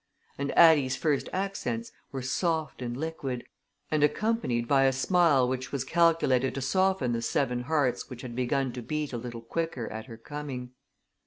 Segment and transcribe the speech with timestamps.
[0.39, 3.43] And Addie's first accents were soft and liquid
[3.91, 8.35] and accompanied by a smile which was calculated to soften the seven hearts which had
[8.35, 10.71] begun to beat a little quicker at her coming.